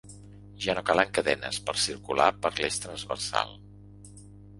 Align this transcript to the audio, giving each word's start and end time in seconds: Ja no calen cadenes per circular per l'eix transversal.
Ja 0.65 0.73
no 0.77 0.81
calen 0.89 1.11
cadenes 1.17 1.59
per 1.67 1.75
circular 1.81 2.29
per 2.47 2.51
l'eix 2.61 2.79
transversal. 2.87 3.53